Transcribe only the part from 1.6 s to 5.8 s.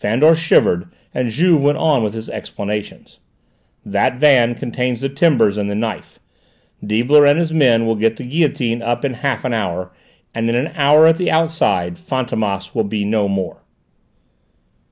went on with his explanations. "That van contains the timbers and the